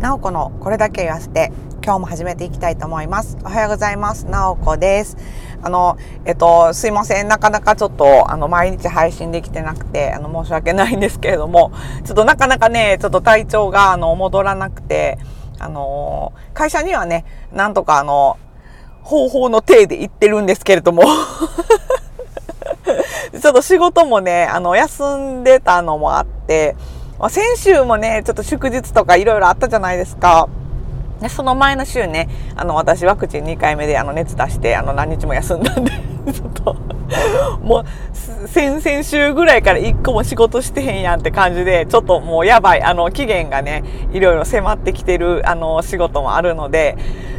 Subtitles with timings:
[0.00, 1.50] なおこのこれだけ言わせて
[1.82, 3.36] 今日も始めていきたいと思います。
[3.42, 4.26] おはようございます。
[4.26, 5.16] なおこです。
[5.62, 7.28] あの、えっと、すいません。
[7.28, 11.72] なかなかちょっと、あの、毎日配信できてなくて、あの、申し訳ないんですけれども、
[12.04, 15.18] ちょっとなかなかね、ちょっと体調が、あの、戻らなくて、
[15.58, 18.36] あの、会社にはね、なんとかあの、
[19.02, 21.04] 方法の体で行ってるんですけれども
[23.40, 26.76] ちょっと仕事もね、あの、休んでたのもあって、
[27.18, 30.48] ま、先週もね、ちょっと祝日とかいろいろあったじゃないですか。
[31.20, 35.90] で、その前の週ね、あの、私ワクチン2回目であの熱出して、あの、何日も休んだんで
[36.32, 36.76] ちょっと、
[37.60, 37.84] もう、
[38.48, 46.96] 先々週ぐらいから1個も仕事してへんやんって感じで、ちょっともうやばい、あの、期限がね、いろいろ迫ってきてる、あの、仕事もあるので、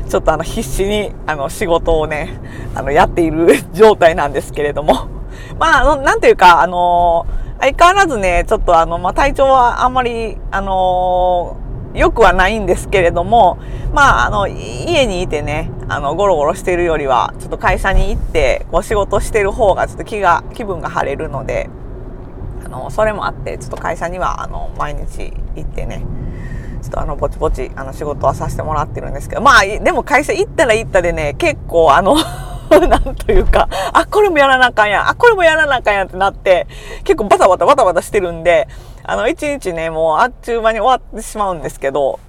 [0.10, 2.34] ちょっとあの、必死に、あの、仕事をね、
[2.76, 5.08] あの、やっている状態なんですけれども。
[5.58, 7.26] まあ、あの、なんていうか、あの
[7.60, 11.58] 相変わらずね、ちょっとあの、まあ、体調はあんまり、あの
[11.94, 13.58] 良くはないんですけれども、
[13.94, 21.70] まあ、あの、家にいてね、あの、ゴロゴロしてるよりは、ちょっと会社に行って、こう仕事してる方が、ちょっと気が、気分が晴れるので、
[22.64, 26.06] あの、それもあって、ちょっと会社には、あの、毎日行ってね、
[26.84, 32.16] ちょっとあの、ぼちぼち、あの、仕事はさせてもらってるんですけど、まあ、でも会社行ったら行ったでね、結構あの
[32.88, 36.68] なんというか、あ、これもやらなあかんやん、あ、これもやらなあかんやんってなって、
[37.04, 38.68] 結構バタバタバタバタしてるんで、
[39.04, 42.20] あの、一日ね、もうあっちゅう間に終わってしまうんですけど、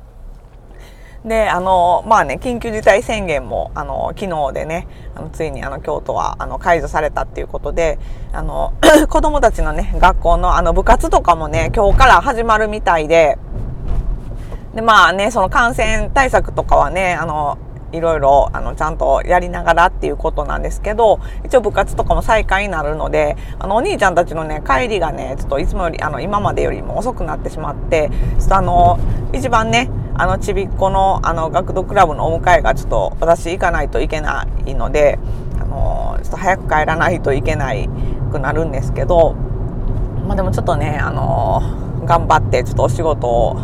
[1.25, 7.99] で、あの、まあね、緊急事態宣言も、あの、昨日でね、あのついにあの、京都は、あの、解除されたっていうことで、
[8.33, 8.73] あの、
[9.11, 13.37] 子供たちのね、学校のあの、部活とかもね、今日から始まるみたいで、
[14.75, 17.59] で、まあね、その感染対策とかはね、あの、
[17.93, 28.99] いろいろ、あの、ちゃんとやりながらっていうことなんですけど、一応部活とかも再開になるので、あの、お兄ちゃんたちのね、帰りがね、ちょっといつもより、あの、今までよりも遅くなってしまって、ちょっとあの、
[29.33, 35.19] 一番ね、あの、ちびっこの、あの、学童クラブのお迎えがちょっと私行かないといけないので、
[35.61, 37.89] あの、ちょっと早く帰らないといけない
[38.31, 39.35] くなるんですけど、
[40.27, 41.63] まあでもちょっとね、あの、
[42.05, 43.57] 頑張ってちょっとお仕事を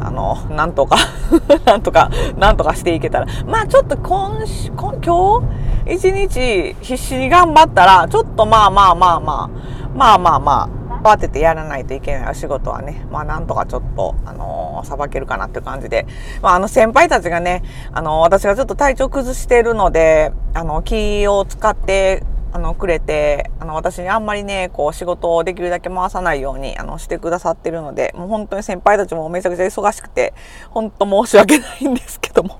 [0.00, 0.96] あの、なんとか
[1.64, 3.26] なんとか、なんとかしていけたら。
[3.46, 5.40] まあちょっと今週、今今
[5.86, 9.50] 日、一日必死に頑張ったら、ちょっとまあまあまあまあ、
[9.94, 16.06] まあまあまあ、慌ててやらないといけないお仕事はね、まあなんとかちょっと、あのー、さばけるかなっていう感じで。
[16.42, 30.32] まああの先輩たちがね、あのー、私がちょっと体調崩してるので、あの、気を使ってあの、くれて、あの、私にあんまりね、こう、仕事をできるだけ回さないように、あの、してくださってるので、もう本当に先輩たちもめちゃくちゃ忙しくて、
[30.70, 32.58] 本当申し訳ないんですけども。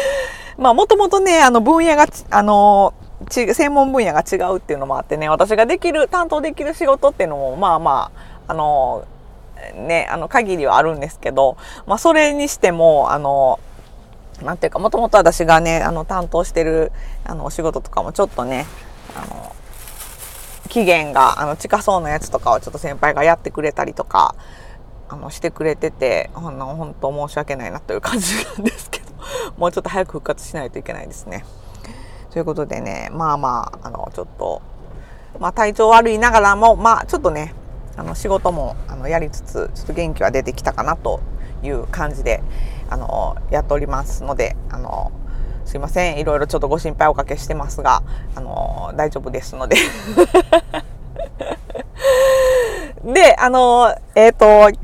[0.58, 2.92] まあ、もともとね、あの、分野が、あの、
[3.30, 8.10] ち、専門分野が違うっていうのもあってね、私ができる、担当できる仕事っていうのも、まあま
[8.46, 9.04] あ、あの、
[9.74, 11.56] ね、あの、限りはあるんですけど、
[11.86, 13.60] まあ、それにしても、あの、
[14.42, 16.92] なんていうか、もともと私がね、あの、担当してる、
[17.24, 18.66] あの、お仕事とかもちょっとね、
[19.14, 19.54] あの、
[20.68, 24.34] 期限があの近そうなやつとかをちょっと先輩がやってくれたりとか、
[25.08, 29.06] あの、してくれてて、あの、本当申し訳ないなという感じなんですけど、
[29.58, 31.44] もうちょっと早く復活しないといけないですね。
[32.30, 34.62] ということでね、まあまあ、あの、ちょっと、
[35.38, 37.54] まあ体調悪いながらも、まあちょっとね、
[37.96, 41.20] あの仕事もあのやりつつ、ちょっと元気は出てきたかなと
[41.62, 42.42] いう感じで、
[42.88, 45.12] あの、やっておりますので、あの、
[45.64, 46.18] すいません。
[46.18, 48.02] いろいろちょっとご心配おかけしてますが、
[48.34, 49.76] あの、大丈夫ですので
[53.04, 54.78] で、あの、えっ、ー、と、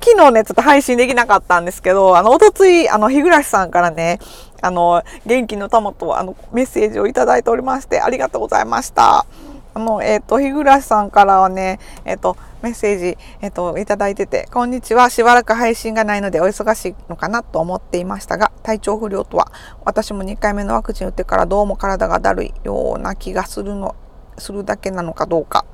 [0.00, 4.18] 昨日ね、ちょっと配信できなかったんですけど、あの、おとつい、あの、日暮さんからね、
[4.60, 9.26] あの、元気の玉と、あの、メッセージをいただいておりまして、ありがとうございました。
[9.74, 15.10] あの、えっ、ー、と、日暮さんからはね、えっ、ー、と、メッセージ、えっ、と、いただいてて、こんにちは。
[15.10, 19.52] しばらく配信がないのでお忙しいのかなと思っていましたが、体調不良とは、
[19.84, 23.94] 私も2回目のワクチン打ってからどうも体がだるいような気がするの、
[24.38, 25.66] するだけなのかどうか、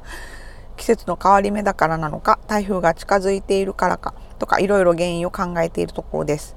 [0.76, 6.54] 季節の変わり目だからなのか、台風が近づいているからか、とかいろいろ原因を考えているところです。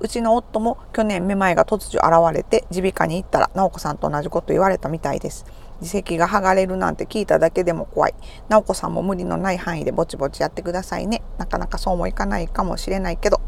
[0.00, 5.44] うちの夫も去年めまいが突如現れて耳鼻科に行ったら直子さんと同じこと言われたみたいです。
[5.80, 8.14] 耳石が剥がれるなんて聞いただけでも怖い。
[8.48, 11.22] 直子さんも無理のない範囲でぼちぼちやってくださいね。
[11.38, 13.40] なかなかそうもいかないかもしれないけど。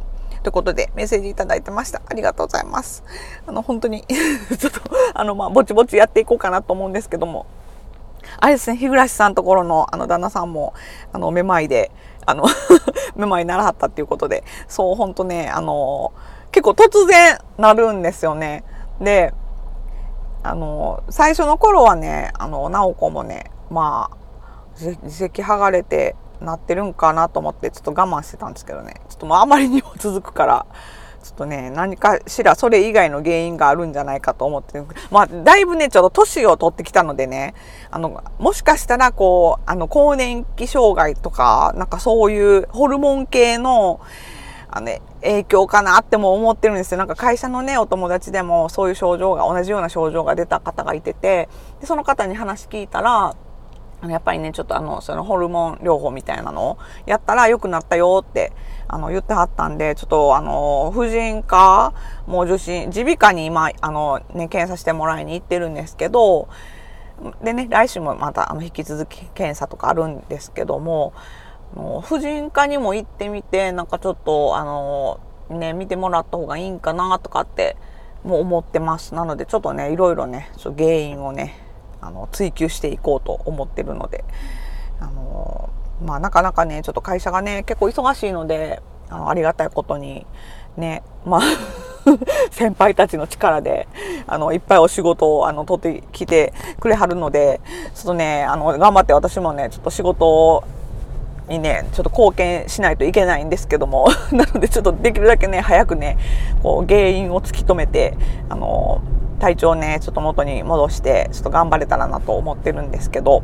[0.42, 2.02] ということでメッセージいただいてました。
[2.06, 3.02] ありがとうございます。
[3.46, 4.04] あの、本当に
[4.58, 4.80] ちょっと、
[5.14, 7.46] あの、まあ、ぼちぼちやっていこうかなと思うんですけども。
[8.40, 10.74] あれですね、日暮さんところのあの旦那さんも、
[11.12, 11.90] あの、めまいで、
[12.26, 12.44] あの
[13.16, 16.12] めまいならはったっていうことで、そう、ほんとね、あの、
[16.52, 18.64] 結構突然なるんですよね。
[19.00, 19.32] で、
[20.48, 24.16] あの、最初の頃はね、あの、直子もね、まあ、
[24.80, 28.94] 耳石剥がれて、なってるんかなと思ってちょっと我慢してたんですけどね。
[29.08, 30.66] ちょっともうあまりにも続くから
[31.22, 34.82] ちょっとね何かしらそれ以外の原因があるんじゃないかと思って。
[35.10, 37.54] まあだいぶねちょっと年を取ってきたのでね
[37.90, 44.00] あのもしかしたらこうあの更年期障害とかなんかそういうホルモン系の
[44.70, 46.98] あの、ね、影響かなっても思ってるんですよ。
[46.98, 51.48] なんか会社のね、お友達でもそういう症状が、同じような症状が出た方がいてて、
[51.80, 53.34] でその方に話聞いたら、
[54.06, 58.52] やっぱりね、ちょっとあの、そのホルモン療法みたいなのをやったら良くなったよって、
[58.86, 61.92] あの、言ってはったんで、ちょっとあの、婦人科、
[62.26, 66.48] もう受診、耳鼻科に今、あの、ね、検査してもらいに行ってるんですけど、
[67.42, 71.12] でね、来週もまた、あの、引き続き検査とかあるんですけども、
[71.74, 75.20] 婦人科にも行ってみて、なんかちょっと、あの、
[75.50, 77.76] ね、見てもらった方がいいんかなとかって、
[78.24, 79.14] もう思ってます。
[79.14, 81.54] なので、ちょっとね、いろいろね、原因をね、
[82.00, 84.24] あの、追求していこうと思ってるので、
[85.00, 85.70] あの、
[86.04, 90.26] まあ、なかなかね、ちょっと会社がね、結構忙しいので、あの、ありがたいことに、
[90.76, 91.40] ね、まあ
[92.50, 93.88] 先輩たちの力で、
[94.26, 97.60] あの、いっぱいお仕事を、あの、取ってきてくれはるので、
[97.94, 100.64] ちょっとね、あの、頑張って私もね、ちょっと仕事を
[101.48, 106.18] にね、ちょっと貢献しないといけないんですけども、 なのでちょっとできるだけね、早くね、
[106.62, 108.16] こう原因を突き止めて、
[108.48, 109.00] あの、
[109.38, 113.42] 体調ね、ちょっと元に戻して、ちょっと頑張れたらなと思ってるんですけど、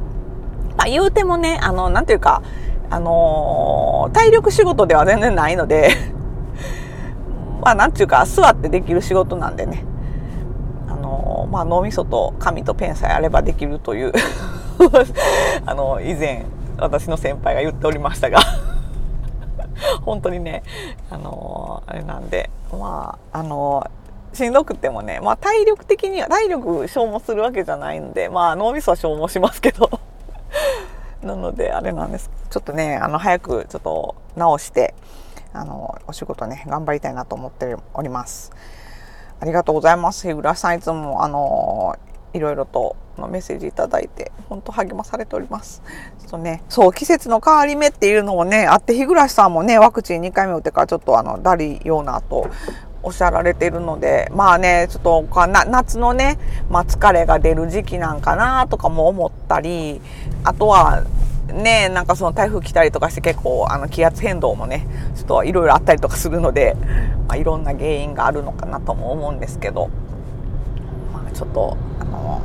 [0.76, 2.42] まあ言うてもね、あの、なんていうか、
[2.90, 5.90] あの体力仕事では全然ないので
[7.60, 9.84] まあなんていうか、座ってできる仕事なんでね、
[10.88, 14.12] あのまあ脳みそと紙とペンさえあればできるという
[15.64, 16.44] あの、以前、
[16.78, 18.40] 私の先輩が言っておりましたが
[20.02, 20.62] 本当にね
[21.10, 29.90] あのー、あれなんでまああのー、しんどくてもね、まあ、体力的には体力消耗するわけじゃないんでまあ脳みそは消耗しますけど。
[31.22, 32.30] なのであれなんです。
[32.50, 34.94] ちょっとねあの早くちょっと直して
[35.54, 38.52] あのお仕事ね頑張りたいなと思っております。
[39.40, 40.28] ありがとうございます。
[40.28, 41.96] 日暮さんいつもあの
[42.34, 45.82] いろいろとメッセージいただいて、本当励まされております。
[46.20, 52.50] ちょっとね、そう、季節の変わり目っていうのもね、あって、日暮さんもね、ワクチン2回目打ってからちょっとあの、だりようなと
[53.04, 56.38] おっしゃられているので、まあね、ちょっと夏のね、
[56.70, 60.00] まあ、疲れが出る時期なんかなとかも思ったり、
[60.42, 61.04] あとは、
[61.46, 66.74] ね、なんかその台風来たりとかして結構あの気圧変動もね、ちょっといろいろあったりとかするので、
[67.28, 69.90] まあ、いろんな原因があるのかなとも思うんですけど、
[71.12, 71.76] まあ、ちょっと、
[72.14, 72.42] の、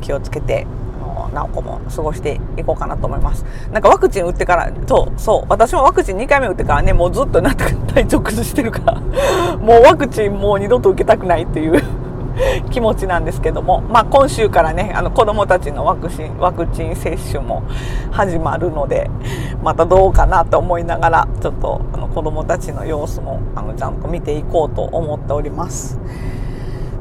[0.00, 0.66] 気をつけて、
[1.02, 3.44] あの、なおこも過ごしていこうかなと思います。
[3.72, 9.00] なんかワクチン打ってから、そう、そう、私もワクチン2回目打ってからね、もうずっとなんか体調崩してるから、
[9.58, 11.82] もうワクチンもう二度と受けたくないっていう
[12.70, 17.62] 気持ちなんですけども、まあ今週からね、あの子供たちのワクチン、ワクチン接種も
[18.10, 19.10] 始まるので、
[19.62, 25.98] またどうかなと思いながら、ちょっとあの子供たちの様子もあのちゃんと見ていこうと思っております。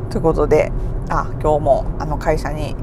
[0.09, 0.71] ということで、
[1.09, 2.75] あ、今日もあの会社に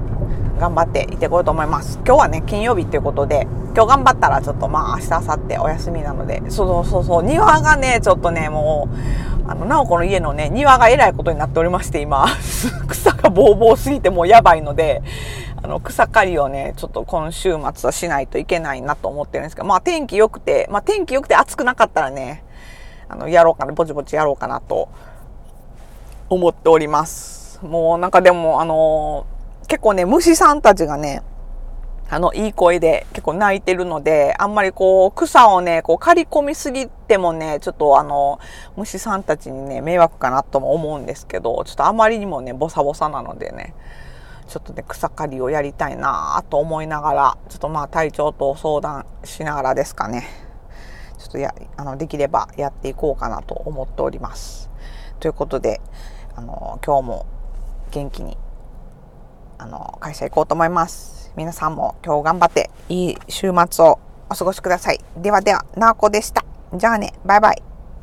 [0.59, 1.99] 頑張っていってこようと思います。
[2.07, 8.89] 今日はね、金曜日っていうことで、今日頑張ったらちょっとまあ明日、明後日お休みなので、そうそうそう、庭がね、ちょっとね、も
[9.47, 12.27] う、あの、なおこの家のね、庭がえらいことになっておりまして、今、
[12.89, 15.03] 草がぼうぼうすぎてもうやばいので、
[15.63, 22.45] あの、草刈りをね、ちょっと今週末はしないといけないなと思ってるんですけど、まあ天気良くて、まあ天気良くて暑くなかったらね、
[23.09, 24.89] あの、やろうかな、ぼちぼちやろうかなと
[26.31, 27.34] 思っております。
[27.65, 29.27] もうなんかでも、あの
[29.67, 31.23] 結構ね、虫さんたちがね、
[32.11, 38.39] あの、いい声で結構泣いてるので、あんまりこう、草をね、こう、刈り込みすぎてもね、ちょっとあの、
[38.77, 43.75] 虫さんたちにね、迷惑かなとも思うんですけど、ちょっとあまりにもね、ボサボサなのでね、
[44.49, 50.29] ちょっとね、草刈りをやりたいなと思いながら、ちょっとまあ体調と相談しながらですかね。
[51.19, 54.71] ちょっとや、あの、できればやっていこうかなと思っております。
[55.21, 55.81] ということで、
[56.37, 57.27] あの、今日も
[57.95, 58.37] 元気に
[59.59, 61.33] あの、会社行こうと思います。
[61.37, 63.99] 皆さんも今日頑張っていい週末を
[64.29, 65.01] お過ごしください。
[65.17, 66.45] ではでは、なおこでした。
[66.75, 67.64] じゃあね、バイバイ。